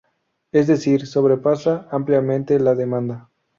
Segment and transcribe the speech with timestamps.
[0.51, 3.29] Es decir, sobrepasa ampliamente la demanda.